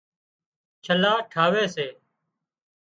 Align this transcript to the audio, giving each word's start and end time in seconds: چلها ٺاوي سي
چلها 0.85 1.13
ٺاوي 1.31 1.65
سي 1.75 1.87